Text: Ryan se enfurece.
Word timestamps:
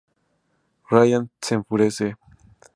Ryan 0.89 1.29
se 1.39 1.53
enfurece. 1.53 2.15